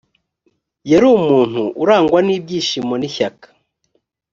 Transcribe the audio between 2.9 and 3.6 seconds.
n ishyaka